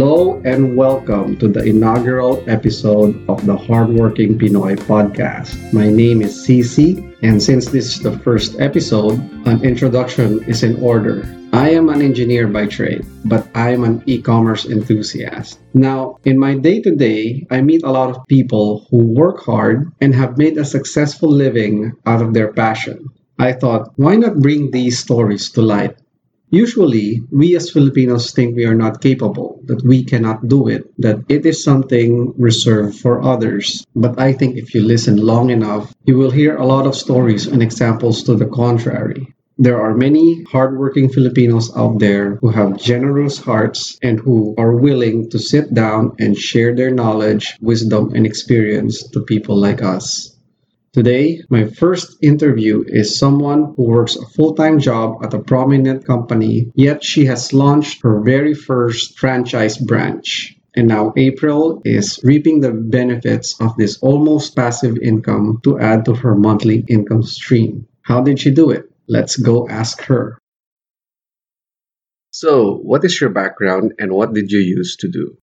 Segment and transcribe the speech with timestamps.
[0.00, 5.52] Hello and welcome to the inaugural episode of the Hardworking Pinoy podcast.
[5.74, 10.82] My name is Cici, and since this is the first episode, an introduction is in
[10.82, 11.28] order.
[11.52, 15.60] I am an engineer by trade, but I am an e commerce enthusiast.
[15.74, 19.92] Now, in my day to day, I meet a lot of people who work hard
[20.00, 23.04] and have made a successful living out of their passion.
[23.38, 26.00] I thought, why not bring these stories to light?
[26.50, 31.22] Usually, we as Filipinos think we are not capable, that we cannot do it, that
[31.28, 33.86] it is something reserved for others.
[33.94, 37.46] But I think if you listen long enough, you will hear a lot of stories
[37.46, 39.32] and examples to the contrary.
[39.58, 45.30] There are many hardworking Filipinos out there who have generous hearts and who are willing
[45.30, 50.34] to sit down and share their knowledge, wisdom, and experience to people like us.
[50.92, 56.04] Today, my first interview is someone who works a full time job at a prominent
[56.04, 60.56] company, yet she has launched her very first franchise branch.
[60.74, 66.14] And now April is reaping the benefits of this almost passive income to add to
[66.14, 67.86] her monthly income stream.
[68.02, 68.90] How did she do it?
[69.06, 70.38] Let's go ask her.
[72.32, 75.36] So, what is your background and what did you use to do?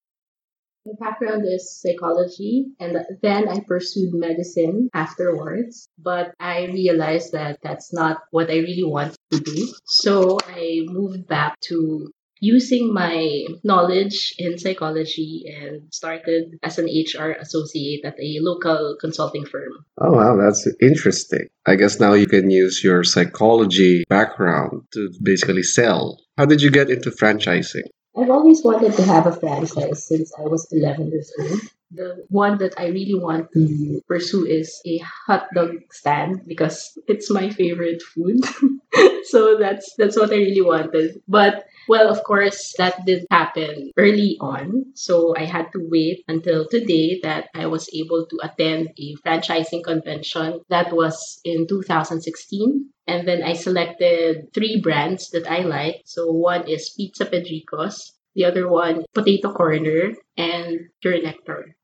[0.88, 5.89] My background is psychology, and then I pursued medicine afterwards.
[5.99, 9.67] But I realized that that's not what I really want to do.
[9.85, 17.31] So I moved back to using my knowledge in psychology and started as an HR
[17.31, 19.73] associate at a local consulting firm.
[19.99, 21.47] Oh, wow, that's interesting.
[21.66, 26.17] I guess now you can use your psychology background to basically sell.
[26.38, 27.89] How did you get into franchising?
[28.28, 31.61] I've always wanted to have a franchise since I was 11 years old.
[31.92, 33.97] The one that I really want to mm-hmm.
[34.06, 38.44] pursue is a hot dog stand because it's my favorite food.
[39.23, 41.23] so that's that's what I really wanted.
[41.25, 44.91] But well, of course, that didn't happen early on.
[44.94, 49.85] So I had to wait until today that I was able to attend a franchising
[49.85, 50.59] convention.
[50.68, 52.90] That was in 2016.
[53.07, 56.01] And then I selected three brands that I like.
[56.03, 61.75] So one is Pizza Pedricos, the other one, Potato Corner, and Pure Nectar.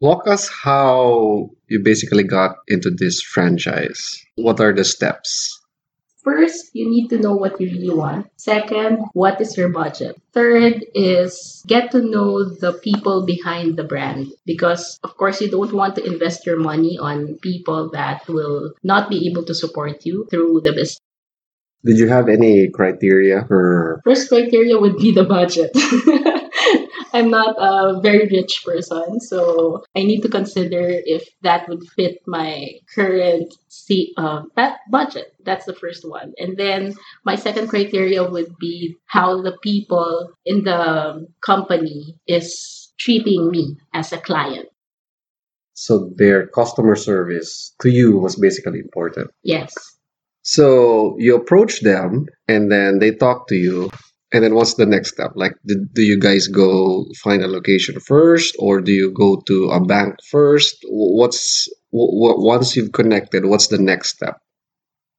[0.00, 4.20] Walk us how you basically got into this franchise.
[4.34, 5.56] What are the steps?
[6.26, 8.26] First, you need to know what you really want.
[8.36, 10.20] Second, what is your budget?
[10.34, 15.72] Third is get to know the people behind the brand because, of course, you don't
[15.72, 20.26] want to invest your money on people that will not be able to support you
[20.28, 21.05] through the business.
[21.86, 24.02] Did you have any criteria for?
[24.04, 25.70] First criteria would be the budget.
[27.14, 32.18] I'm not a very rich person, so I need to consider if that would fit
[32.26, 35.32] my current see, uh, that budget.
[35.44, 40.64] That's the first one, and then my second criteria would be how the people in
[40.64, 44.68] the company is treating me as a client.
[45.72, 49.30] So their customer service to you was basically important.
[49.42, 49.95] Yes.
[50.46, 53.90] So you approach them, and then they talk to you
[54.32, 55.32] and then what's the next step?
[55.34, 59.70] Like, do, do you guys go find a location first, or do you go to
[59.70, 60.76] a bank first?
[60.88, 63.46] What's w- once you've connected?
[63.46, 64.36] What's the next step?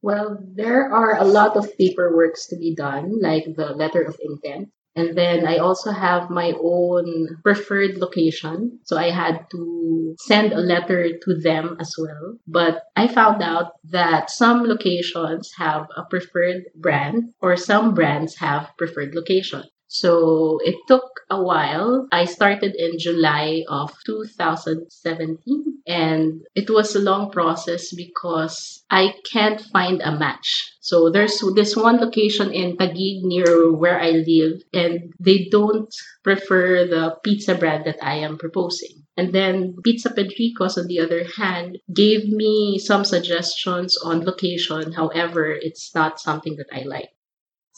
[0.02, 4.68] Well, there are a lot of paperworks to be done, like the letter of intent.
[4.98, 8.80] And then I also have my own preferred location.
[8.82, 12.36] So I had to send a letter to them as well.
[12.48, 18.72] But I found out that some locations have a preferred brand or some brands have
[18.76, 19.62] preferred location.
[19.88, 22.06] So it took a while.
[22.12, 29.60] I started in July of 2017 and it was a long process because I can't
[29.72, 30.72] find a match.
[30.80, 36.86] So there's this one location in Taguig near where I live and they don't prefer
[36.86, 39.04] the pizza brand that I am proposing.
[39.16, 44.92] And then Pizza Pedricos, on the other hand, gave me some suggestions on location.
[44.92, 47.10] However, it's not something that I like.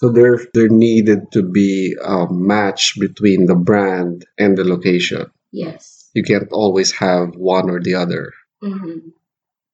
[0.00, 5.30] So there, there needed to be a match between the brand and the location.
[5.52, 8.32] Yes you can't always have one or the other.
[8.62, 9.10] Mm-hmm.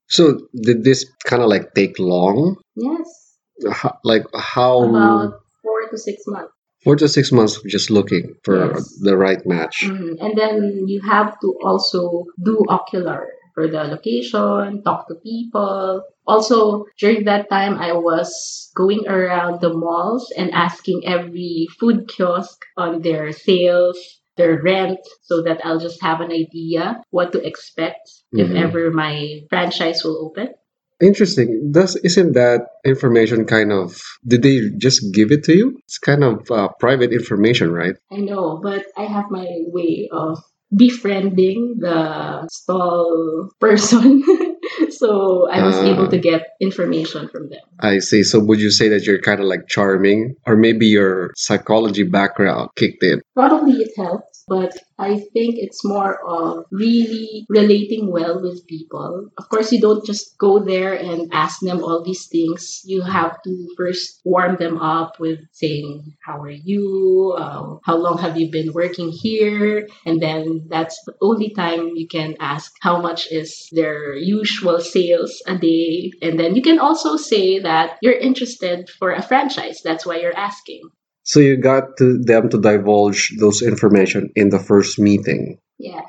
[0.08, 2.56] So did this kind of like take long?
[2.76, 3.38] Yes.
[3.72, 4.84] How, like how?
[4.84, 6.52] About four to six months.
[6.84, 8.98] Four to six months of just looking for yes.
[9.00, 9.82] the right match.
[9.84, 10.24] Mm-hmm.
[10.24, 13.26] And then you have to also do ocular
[13.56, 16.04] for the location, talk to people.
[16.26, 22.60] Also, during that time, I was going around the malls and asking every food kiosk
[22.76, 23.96] on their sales
[24.36, 28.44] their rent so that I'll just have an idea what to expect mm-hmm.
[28.44, 30.52] if ever my franchise will open.
[31.00, 31.72] Interesting.
[31.72, 35.78] Does isn't that information kind of did they just give it to you?
[35.84, 37.96] It's kind of uh, private information, right?
[38.10, 40.38] I know, but I have my way of
[40.74, 44.24] befriending the stall person.
[44.90, 46.10] so I was able Ah.
[46.10, 47.60] to get information from them.
[47.80, 48.22] I see.
[48.22, 52.70] So would you say that you're kind of like charming, or maybe your psychology background
[52.76, 53.20] kicked in?
[53.34, 59.28] Probably it helps, but I think it's more of really relating well with people.
[59.36, 62.80] Of course, you don't just go there and ask them all these things.
[62.86, 67.36] You have to first warm them up with saying, How are you?
[67.36, 69.86] Uh, how long have you been working here?
[70.06, 75.42] And then that's the only time you can ask how much is their usual sales
[75.46, 76.12] a day.
[76.22, 79.80] And then you can also say that you're interested for a franchise.
[79.82, 80.82] That's why you're asking.
[81.22, 85.58] So you got to them to divulge those information in the first meeting.
[85.78, 86.02] Yeah.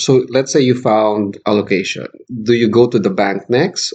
[0.00, 2.06] So let's say you found a location.
[2.42, 3.94] Do you go to the bank next?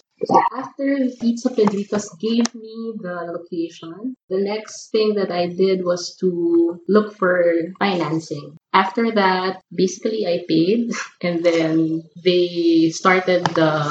[0.56, 6.80] After Pizza Pedricos gave me the location, the next thing that I did was to
[6.88, 7.44] look for
[7.80, 8.56] financing.
[8.74, 10.92] After that, basically I paid
[11.22, 13.86] and then they started the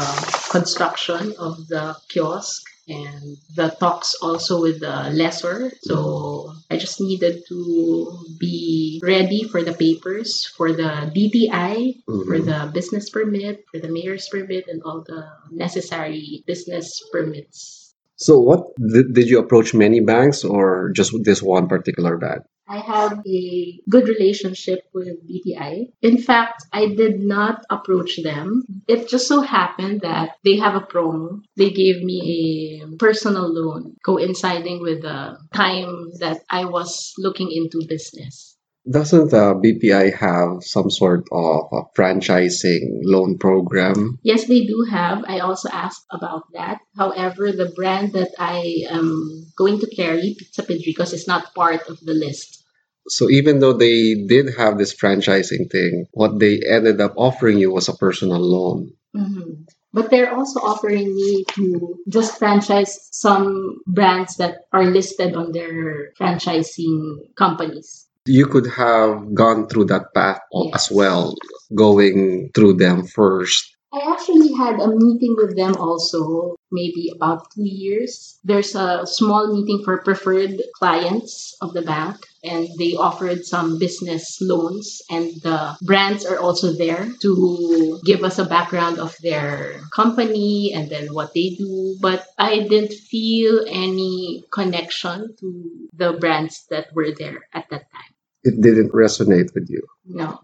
[0.51, 5.71] construction of the kiosk and the talks also with the lessor.
[5.83, 12.45] So I just needed to be ready for the papers, for the DTI, for Mhm.
[12.45, 15.23] the business permit, for the mayor's permit, and all the
[15.55, 17.95] necessary business permits.
[18.17, 22.43] So what did, did you approach many banks or just this one particular bank?
[22.73, 25.93] I have a good relationship with BPI.
[26.01, 28.63] In fact, I did not approach them.
[28.89, 31.43] It just so happened that they have a promo.
[31.55, 37.87] They gave me a personal loan coinciding with the time that I was looking into
[37.87, 38.57] business.
[38.91, 44.19] Doesn't uh, BPI have some sort of a franchising loan program?
[44.23, 45.23] Yes, they do have.
[45.29, 46.79] I also asked about that.
[46.97, 52.01] However, the brand that I am going to carry, Pizza Pedricos, is not part of
[52.01, 52.62] the list.
[53.09, 57.73] So even though they did have this franchising thing, what they ended up offering you
[57.73, 58.93] was a personal loan.
[59.17, 59.67] Mhm.
[59.93, 66.13] But they're also offering me to just franchise some brands that are listed on their
[66.19, 68.07] franchising companies.
[68.25, 71.35] You could have gone through that path al- as well,
[71.75, 73.72] going through them first.
[73.93, 78.39] I actually had a meeting with them also, maybe about two years.
[78.43, 84.39] There's a small meeting for preferred clients of the bank, and they offered some business
[84.41, 90.73] loans, and the brands are also there to give us a background of their company
[90.75, 91.97] and then what they do.
[92.01, 98.13] But I didn't feel any connection to the brands that were there at that time.
[98.43, 99.83] It didn't resonate with you.
[100.07, 100.41] No.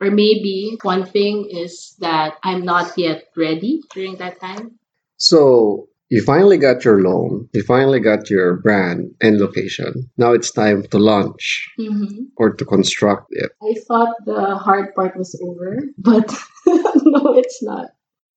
[0.00, 4.78] Or maybe one thing is that I'm not yet ready during that time.
[5.18, 10.10] So you finally got your loan, you finally got your brand and location.
[10.16, 13.52] Now it's time to launch hmm or to construct it.
[13.62, 16.28] I thought the hard part was over, but
[16.66, 17.90] no, it's not.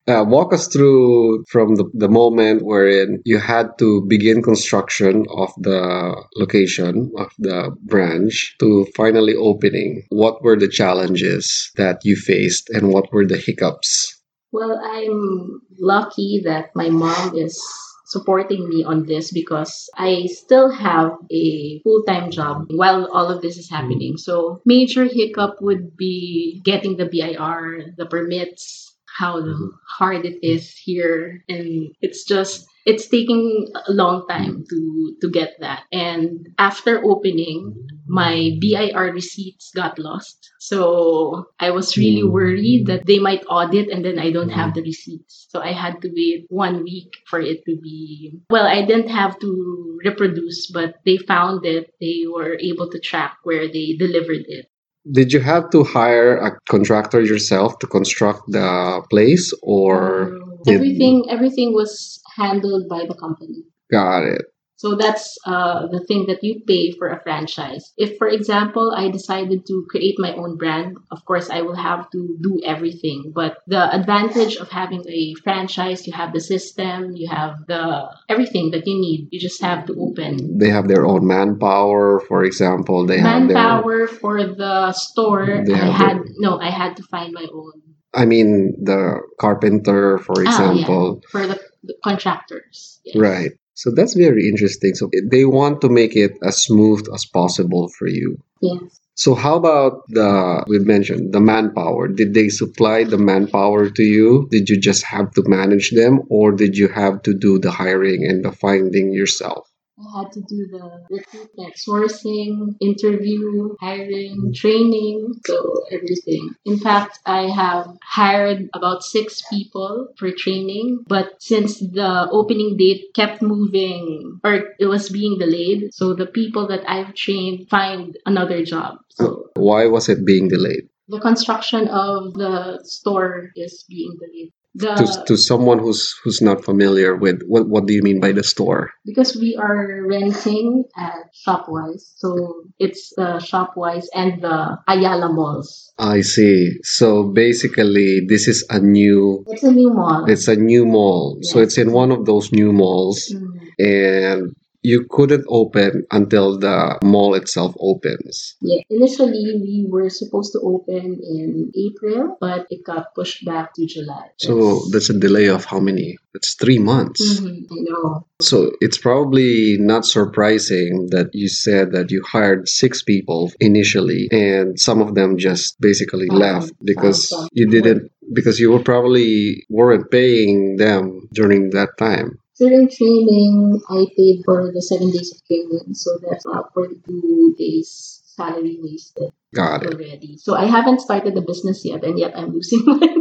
[0.06, 5.50] Uh, walk us through from the, the moment wherein you had to begin construction of
[5.56, 10.04] the location of the branch to finally opening.
[10.10, 14.20] What were the challenges that you faced and what were the hiccups?
[14.52, 17.58] Well, I'm lucky that my mom is
[18.04, 23.56] supporting me on this because I still have a full-time job while all of this
[23.56, 24.18] is happening.
[24.18, 28.83] So major hiccup would be getting the BIR, the permits,
[29.18, 29.70] how Mhm.
[29.98, 30.54] hard it mm-hmm.
[30.56, 35.84] is here and it's just it's taking a long time to to get that.
[35.92, 37.96] And after opening, mm-hmm.
[38.06, 40.50] my BIR receipts got lost.
[40.58, 42.32] So I was really mm-hmm.
[42.32, 45.46] worried that they might audit and then I don't have the receipts.
[45.48, 48.40] So I had to wait one week for it to be.
[48.50, 51.90] Well, I didn't have to reproduce, but they found it.
[52.00, 54.66] They were able to track where they delivered it.
[55.12, 60.74] Did you have to hire a contractor yourself to construct the place or Um, did-
[60.76, 63.64] everything everything was handled by the company.
[63.90, 64.42] got it?
[64.76, 67.92] So that's uh, the thing that you pay for a franchise.
[67.96, 72.10] If, for example, I decided to create my own brand, of course, I will have
[72.10, 73.32] to do everything.
[73.34, 78.72] But the advantage of having a franchise, you have the system, you have the everything
[78.72, 79.28] that you need.
[79.30, 80.58] You just have to open.
[80.58, 83.06] They have their own manpower, for example.
[83.06, 87.02] They have their Manpower for the store, They I had their- no, I had to
[87.04, 87.72] find my own.
[88.12, 91.20] I mean, the carpenter, for example.
[91.22, 91.30] Ah, yeah.
[91.30, 93.00] For the, the contractors.
[93.04, 93.16] Yes.
[93.16, 93.50] Right.
[93.74, 94.94] So that's very interesting.
[94.94, 98.38] So they want to make it as smooth as possible for you.
[98.60, 99.00] Yes.
[99.16, 102.08] So how about the we mentioned the manpower?
[102.08, 104.48] Did they supply the manpower to you?
[104.50, 108.24] Did you just have to manage them or did you have to do the hiring
[108.24, 109.70] and the finding yourself?
[109.98, 116.54] I had to do the recruitment, sourcing, interview, hiring, training, so everything.
[116.64, 123.14] In fact, I have hired about six people for training, but since the opening date
[123.14, 128.64] kept moving or it was being delayed, so the people that I've trained find another
[128.64, 128.98] job.
[129.10, 130.88] So Why was it being delayed?
[131.06, 134.52] the construction of the store is being delayed.
[134.76, 138.32] The, to, to someone who's who's not familiar with what what do you mean by
[138.32, 138.90] the store?
[139.06, 145.92] because we are renting at Shopwise, so it's the Shopwise and the Ayala malls.
[145.98, 146.72] I see.
[146.82, 150.24] So basically this is a new It's a new mall.
[150.26, 151.38] it's a new mall.
[151.42, 153.50] So it's in one of those new malls Mm.
[153.78, 158.54] and you couldn't open until the mall itself opens.
[158.60, 163.86] Yeah, initially we were supposed to open in April, but it got pushed back to
[163.86, 164.28] July.
[164.36, 166.18] So that's a delay of how many?
[166.34, 167.40] It's three months.
[167.40, 168.26] Mhm, I know.
[168.42, 174.78] So it's probably not surprising that you said that you hired six people initially and
[174.78, 179.64] some of them just basically Um, left because um, you didn't because you were probably
[179.70, 182.38] weren't paying them during that time.
[182.58, 188.20] During training, I paid for the seven days of training, so that's about 42 days
[188.36, 189.94] salary wasted Got it.
[189.94, 190.36] already.
[190.38, 193.16] So I haven't started the business yet, and yet I'm losing money.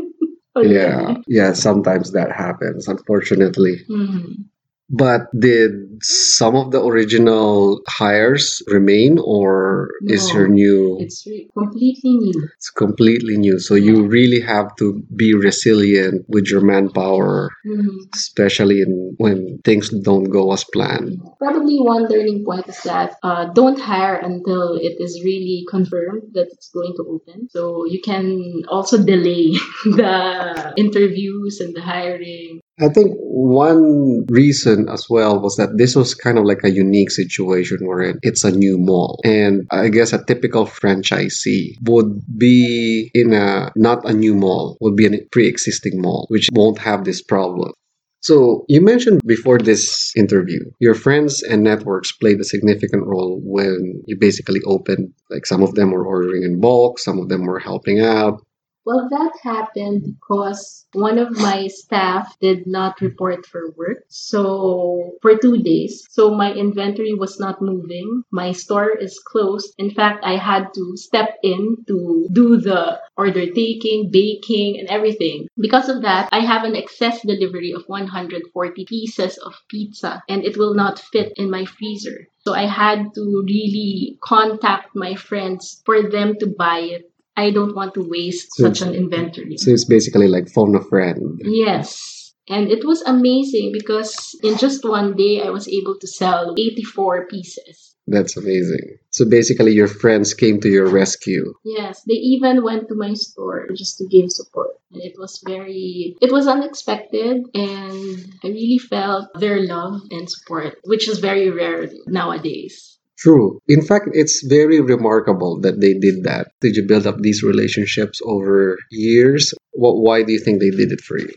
[0.55, 0.73] already.
[0.75, 1.15] Yeah.
[1.27, 3.81] Yeah, sometimes that happens, unfortunately.
[3.89, 4.45] Mhm.
[4.89, 10.33] But did some of the original hires remain or is No.
[10.39, 12.33] your new It's re- completely new.
[12.57, 13.57] it's completely new.
[13.59, 18.11] So you really have to be resilient with your manpower Mhm.
[18.13, 21.17] especially in when things don't go as planned.
[21.39, 26.47] Probably one learning point is that uh, don't hire until it is really confirmed that
[26.51, 27.47] it's going to open.
[27.49, 32.59] So you can also delay the interviews and the hiring.
[32.83, 37.11] I think one reason as well was that this was kind of like a unique
[37.11, 39.21] situation wherein it's a new mall.
[39.23, 44.97] And I guess a typical franchisee would be in a not a new mall, would
[44.97, 47.71] be a pre-existing mall, which won't have this problem.
[48.19, 54.01] So you mentioned before this interview, your friends and networks played a significant role when
[54.07, 55.13] you basically opened.
[55.29, 58.41] Like some of them were ordering in bulk, some of them were helping out.
[58.85, 64.03] Well, that happened because one of my staff did not report for work.
[64.09, 66.05] So, for two days.
[66.09, 68.23] So, my inventory was not moving.
[68.29, 69.73] My store is closed.
[69.77, 75.47] In fact, I had to step in to do the order taking, baking, and everything.
[75.57, 80.57] Because of that, I have an excess delivery of 140 pieces of pizza and it
[80.57, 82.27] will not fit in my freezer.
[82.39, 87.75] So, I had to really contact my friends for them to buy it I don't
[87.75, 89.57] want to waste So such an inventory.
[89.57, 91.39] So it's basically like phone a friend.
[91.43, 92.33] Yes.
[92.49, 97.27] And it was amazing because in just one day I was able to sell 84
[97.27, 97.93] pieces.
[98.05, 98.97] That's amazing.
[99.11, 101.53] So basically, your friends came to your rescue.
[101.63, 104.71] Yes, they even went to my store just to give support.
[104.91, 110.79] And it was very, it was unexpected and I really felt their love and support,
[110.83, 112.99] which is very rare nowadays.
[113.23, 113.61] True.
[113.69, 116.51] In fact, it's very remarkable that they did that.
[116.59, 119.53] Did you build up these relationships over years?
[119.71, 119.95] What?
[120.03, 121.31] Why do you think they did it for you?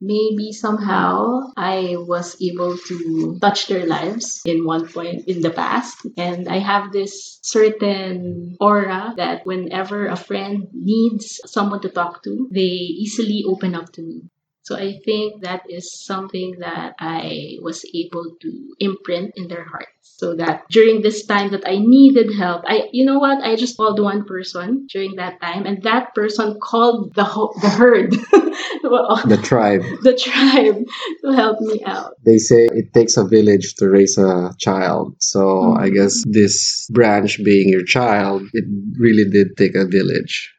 [0.00, 6.06] maybe somehow I was able to touch their lives in one point in the past.
[6.16, 12.48] And I have this certain aura that whenever a friend needs someone to talk to,
[12.50, 14.22] they easily open up to me.
[14.70, 19.98] So I think that is something that I was able to imprint in their hearts.
[20.00, 23.42] So that during this time that I needed help, I you know what?
[23.42, 27.68] I just called one person during that time, and that person called the ho- the
[27.68, 28.14] herd,
[28.84, 29.82] Well, The tribe.
[30.02, 30.86] the tribe
[31.24, 32.14] to help me out.
[32.24, 35.16] They say it takes a village to raise a child.
[35.18, 35.94] So I mm-hmm.
[35.96, 38.66] guess this branch being your child, it
[39.00, 40.54] really did take a village.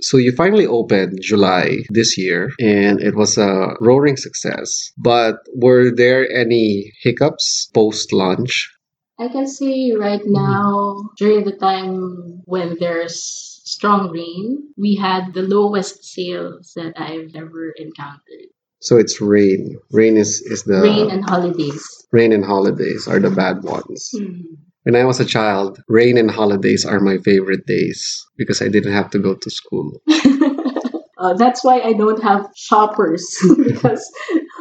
[0.00, 4.92] So you finally opened July this year and it was a roaring success.
[4.98, 8.70] But were there any hiccups post launch?
[9.18, 13.16] I can say right now, during the time when there's
[13.64, 18.52] strong rain, we had the lowest sales that I've ever encountered.
[18.82, 19.76] So it's rain.
[19.90, 21.82] Rain is, is the rain and holidays.
[22.12, 24.10] rain and holidays are the bad ones.
[24.14, 24.54] Hmm.
[24.86, 28.92] When I was a child, rain and holidays are my favorite days because I didn't
[28.92, 30.00] have to go to school.
[31.18, 33.24] Uh, that's why I don't have shoppers
[33.64, 34.04] because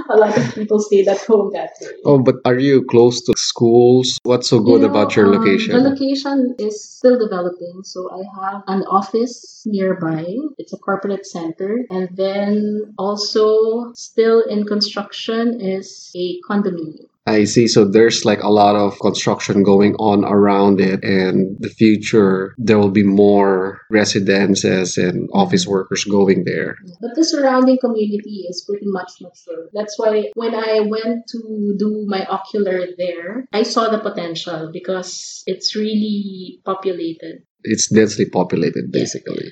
[0.10, 1.90] a lot of people stayed at home that day.
[2.06, 4.18] Oh, but are you close to schools?
[4.24, 5.76] What's so good You know, about your um, location?
[5.76, 7.84] The location is still developing.
[7.84, 10.24] So I have an office nearby.
[10.58, 11.84] It's a corporate center.
[11.90, 17.10] And then also still in construction is a condominium.
[17.28, 17.68] I see.
[17.68, 22.78] So there's like a lot of construction going on around it, and the future there
[22.78, 26.76] will be more residences and office workers going there.
[27.02, 29.70] But the surrounding community is pretty much mature.
[29.74, 35.42] That's why when I went to do my ocular there, I saw the potential because
[35.48, 37.42] it's really populated.
[37.64, 39.00] It's densely populated, Yeah.
[39.02, 39.50] basically.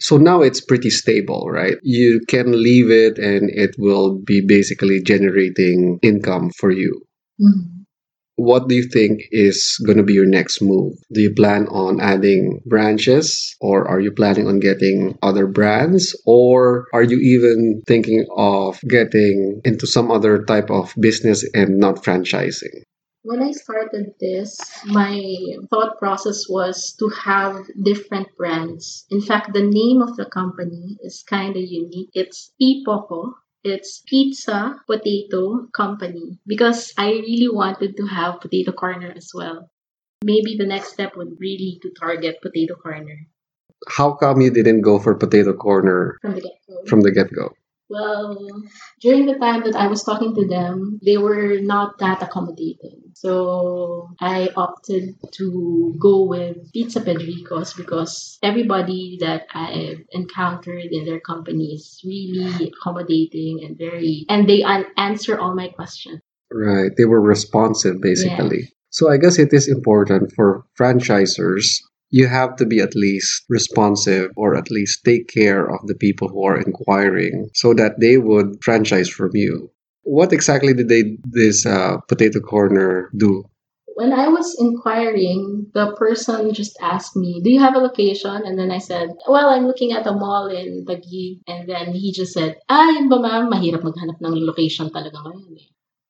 [0.00, 1.74] So now it's pretty stable, right?
[1.82, 7.02] You can leave it and it will be basically generating income for you.
[7.40, 7.78] Mm-hmm.
[8.38, 10.94] What do you think is going to be your next move?
[11.12, 16.86] Do you plan on adding branches or are you planning on getting other brands or
[16.94, 22.84] are you even thinking of getting into some other type of business and not franchising?
[23.22, 25.20] When I started this, my
[25.68, 29.04] thought process was to have different brands.
[29.10, 32.10] In fact, the name of the company is kind of unique.
[32.14, 33.32] It's Pipoco.
[33.64, 39.70] It's Pizza Potato Company because I really wanted to have Potato Corner as well.
[40.22, 43.26] Maybe the next step would really to target Potato Corner
[43.88, 46.84] How come you didn't go for Potato Corner from the get-go.
[46.86, 47.54] from the get go?
[47.90, 48.36] Well,
[49.00, 53.08] during the time that I was talking to them, they were not that accommodating.
[53.14, 61.20] So I opted to go with Pizza Pedricos because everybody that I've encountered in their
[61.20, 66.20] company is really accommodating and very, and they an- answer all my questions.
[66.52, 66.92] Right.
[66.96, 68.72] They were responsive, basically.
[68.90, 71.80] So I guess it is important for franchisors.
[72.10, 76.28] You have to be at least responsive or at least take care of the people
[76.28, 79.70] who are inquiring so that they would franchise from you.
[80.02, 83.44] What exactly did they this uh, potato corner do?
[83.94, 88.46] When I was inquiring, the person just asked me, Do you have a location?
[88.46, 91.42] And then I said, Well, I'm looking at a mall in Taguig.
[91.48, 93.50] And then he just said, Ah, yun ba ma'am?
[93.50, 95.68] Mahirap maghanap ng location talaga ngayon eh.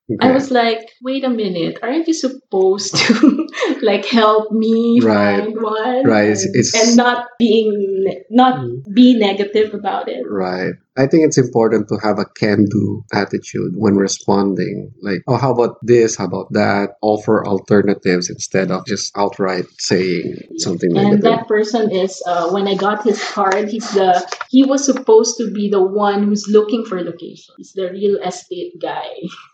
[0.20, 3.48] I was like, wait a minute, aren't you supposed to
[3.82, 5.44] like help me Right.
[5.44, 6.04] find one?
[6.04, 8.94] Right, it's- it's- and not being not mm.
[8.94, 10.24] be negative about it.
[10.28, 10.72] Right.
[10.98, 14.92] I think it's important to have a can do attitude when responding.
[15.00, 16.16] Like, oh, how about this?
[16.16, 16.94] How about that?
[17.02, 21.22] Offer alternatives instead of just outright saying something And negative.
[21.22, 24.10] that person is uh, when I got his card, he's the
[24.50, 27.54] he was supposed to be the one who's looking for location.
[27.56, 29.06] He's the real estate guy.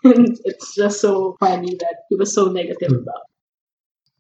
[0.05, 3.03] and it's just so funny that he was so negative Hmm.
[3.03, 3.23] about.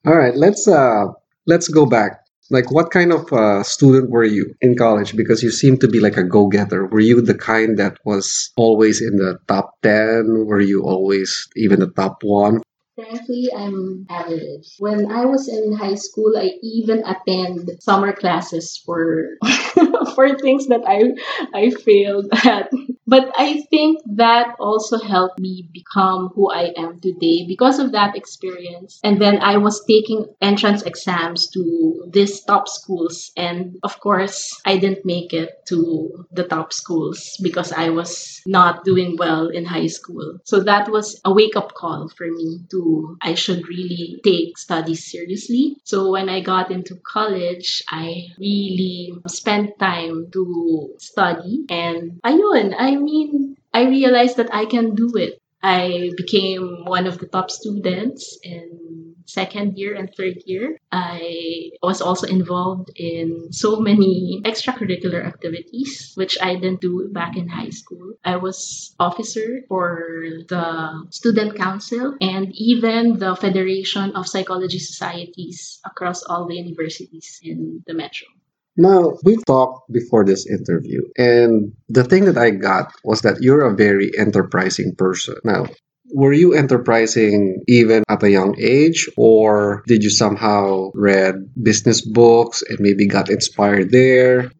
[0.04, 0.08] it.
[0.10, 1.06] All right, let's uh
[1.46, 2.23] let's go back.
[2.50, 6.00] Like what kind of uh, student were you in college because you seem to be
[6.00, 6.86] like a go-getter.
[6.86, 10.46] Were you the kind that was always in the top 10?
[10.46, 12.60] Were you always even the top 1?
[12.94, 14.68] Frankly, I'm average.
[14.78, 19.30] When I was in high school, I even attend summer classes for
[20.14, 21.14] for things that I
[21.54, 22.70] I failed at.
[23.06, 28.16] But I think that also helped me become who I am today because of that
[28.16, 28.98] experience.
[29.04, 33.30] And then I was taking entrance exams to these top schools.
[33.36, 38.84] And of course, I didn't make it to the top schools because I was not
[38.84, 40.38] doing well in high school.
[40.44, 45.10] So that was a wake up call for me to I should really take studies
[45.10, 45.76] seriously.
[45.84, 52.96] So when I got into college, I really spent time to study and ayun, I
[52.96, 55.40] mean, I realized that I can do it.
[55.62, 60.78] I became one of the top students in second year and third year.
[60.92, 67.48] I was also involved in so many extracurricular activities, which I didn't do back in
[67.48, 68.14] high school.
[68.24, 76.22] I was officer for the student council and even the Federation of Psychology Societies across
[76.24, 78.28] all the universities in the metro.
[78.76, 83.64] Now, we talked before this interview, and the thing that I got was that you're
[83.64, 85.36] a very enterprising person.
[85.44, 85.66] Now,
[86.12, 92.62] were you enterprising even at a young age, or did you somehow read business books
[92.68, 94.50] and maybe got inspired there?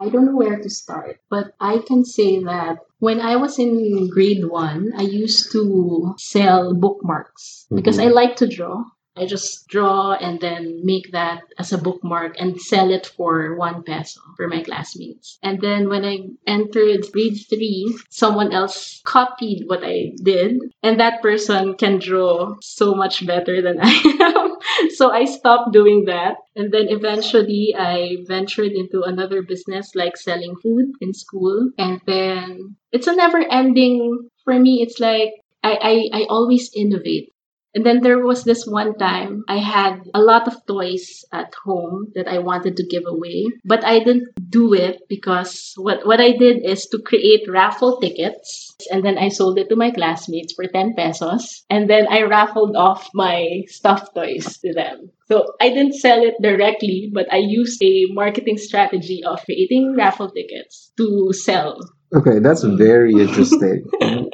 [0.00, 4.08] I don't know where to start, but I can say that when I was in
[4.10, 8.08] grade one, I used to sell bookmarks because mm-hmm.
[8.08, 8.84] I like to draw.
[9.16, 13.82] I just draw and then make that as a bookmark and sell it for one
[13.82, 15.38] peso for my classmates.
[15.42, 21.22] And then when I entered grade three, someone else copied what I did, and that
[21.22, 24.90] person can draw so much better than I am.
[24.90, 26.36] so I stopped doing that.
[26.54, 31.70] And then eventually I ventured into another business like selling food in school.
[31.78, 35.72] And then it's a never ending For me, it's like I,
[36.12, 37.30] I, I always innovate.
[37.76, 42.10] And then there was this one time I had a lot of toys at home
[42.14, 46.32] that I wanted to give away, but I didn't do it because what, what I
[46.32, 50.64] did is to create raffle tickets and then I sold it to my classmates for
[50.66, 55.10] 10 pesos and then I raffled off my stuffed toys to them.
[55.28, 60.30] So I didn't sell it directly, but I used a marketing strategy of creating raffle
[60.30, 61.76] tickets to sell.
[62.14, 63.84] Okay, that's very interesting.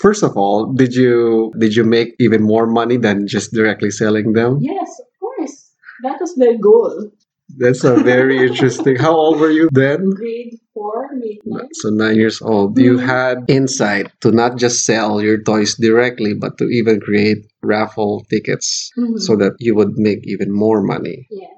[0.00, 4.32] First of all, did you did you make even more money than just directly selling
[4.32, 4.58] them?
[4.60, 5.70] Yes, of course.
[6.02, 7.10] That was the goal.
[7.56, 8.96] That's a very interesting.
[8.96, 10.10] How old were you then?
[10.10, 11.40] Grade four, maybe.
[11.72, 12.78] So nine years old.
[12.78, 13.06] You Mhm.
[13.06, 18.90] had insight to not just sell your toys directly, but to even create raffle tickets
[18.98, 19.18] Mhm.
[19.18, 21.26] so that you would make even more money.
[21.30, 21.50] Yes.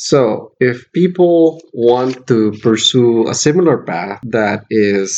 [0.00, 5.10] So, if people want to pursue a similar path that is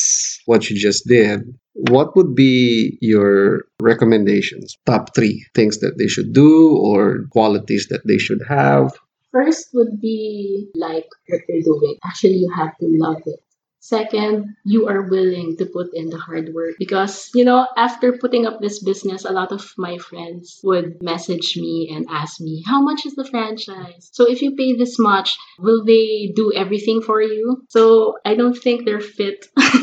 [0.47, 4.77] what you just did, what would be your recommendations?
[4.87, 8.93] Top three things that they should do or qualities that they should have?
[9.33, 11.97] First would be like what you're doing.
[12.05, 13.41] Actually, you have to love it.
[13.83, 18.45] Second, you are willing to put in the hard work because, you know, after putting
[18.45, 22.83] up this business, a lot of my friends would message me and ask me, How
[22.83, 24.11] much is the franchise?
[24.13, 27.65] So, if you pay this much, will they do everything for you?
[27.71, 29.47] So, I don't think they're fit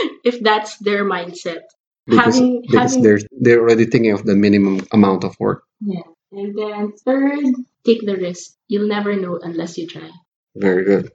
[0.24, 1.62] if that's their mindset.
[2.06, 5.62] Because, Having- because having- they're they're already thinking of the minimum amount of work.
[5.80, 6.06] Yeah.
[6.32, 7.44] And then third,
[7.84, 8.52] take the risk.
[8.68, 10.10] You'll never know unless you try.
[10.54, 11.10] Very good.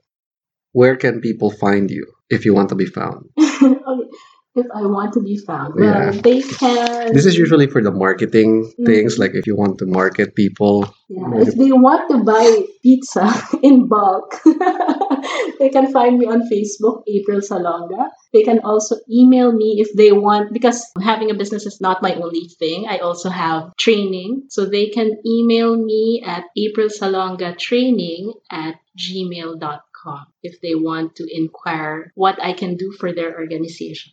[0.72, 3.26] Where can people find you if you want to be found?
[3.38, 4.08] okay.
[4.54, 6.20] If I want to be found, well, Yeah.
[6.20, 7.08] they can.
[7.16, 8.84] This is usually for the marketing Mm.
[8.84, 10.92] things, like if you want to market people.
[11.08, 12.44] Yeah, if they want to buy
[12.84, 13.24] pizza
[13.64, 14.36] in bulk,
[15.58, 18.12] they can find me on Facebook, April Salonga.
[18.36, 22.12] They can also email me if they want, because having a business is not my
[22.14, 22.84] only thing.
[22.88, 24.52] I also have training.
[24.52, 32.36] So they can email me at aprilsalongatraining at gmail.com if they want to inquire what
[32.42, 34.12] I can do for their organization.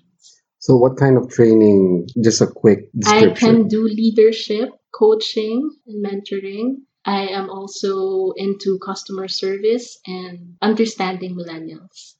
[0.59, 2.07] So, what kind of training?
[2.21, 3.55] Just a quick I description.
[3.55, 6.83] can do leadership, coaching, and mentoring.
[7.05, 12.15] I am also into customer service and understanding millennials.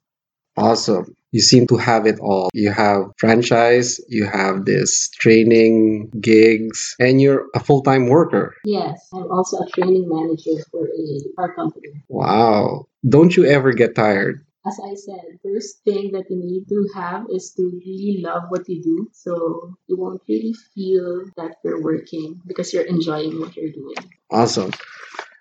[0.55, 1.15] Awesome.
[1.31, 2.49] You seem to have it all.
[2.53, 8.55] You have franchise, you have this training, gigs, and you're a full time worker.
[8.65, 12.03] Yes, I'm also a training manager for a car company.
[12.07, 12.87] Wow.
[13.07, 14.45] Don't you ever get tired?
[14.65, 18.67] As I said, first thing that you need to have is to really love what
[18.67, 19.09] you do.
[19.13, 23.95] So you won't really feel that you're working because you're enjoying what you're doing.
[24.29, 24.71] Awesome.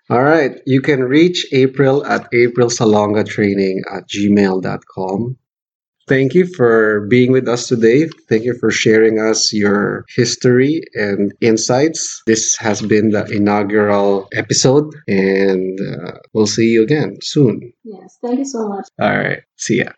[0.09, 0.61] All right.
[0.65, 5.37] You can reach April at aprilsalongatraining at gmail.com.
[6.09, 8.07] Thank you for being with us today.
[8.27, 12.23] Thank you for sharing us your history and insights.
[12.25, 17.71] This has been the inaugural episode, and uh, we'll see you again soon.
[17.83, 18.87] Yes, thank you so much.
[18.99, 19.43] All right.
[19.57, 19.91] See ya.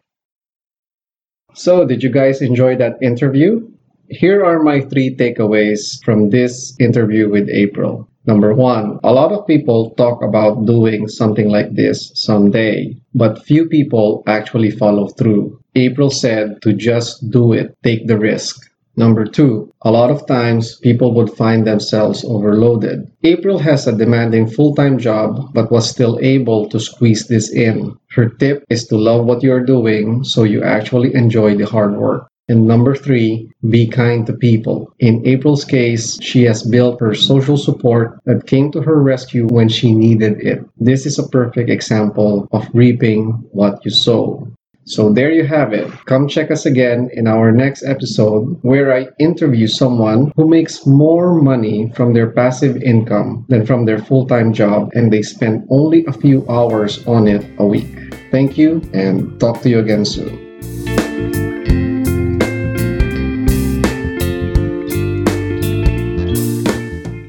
[1.53, 3.65] So, did you guys enjoy that interview?
[4.09, 8.09] Here are my three takeaways from this interview with April.
[8.27, 13.69] Number one, a lot of people talk about doing something like this someday, but few
[13.69, 15.60] people actually follow through.
[15.75, 18.69] April said to just do it, take the risk.
[18.97, 23.09] Number two, a lot of times people would find themselves overloaded.
[23.23, 27.95] April has a demanding full time job but was still able to squeeze this in.
[28.09, 32.27] Her tip is to love what you're doing so you actually enjoy the hard work.
[32.49, 34.93] And number three, be kind to people.
[34.99, 39.69] In April's case, she has built her social support that came to her rescue when
[39.69, 40.59] she needed it.
[40.77, 44.51] This is a perfect example of reaping what you sow.
[44.91, 45.87] So there you have it.
[46.05, 51.41] Come check us again in our next episode where I interview someone who makes more
[51.41, 56.03] money from their passive income than from their full time job and they spend only
[56.07, 57.87] a few hours on it a week.
[58.31, 60.40] Thank you and talk to you again soon.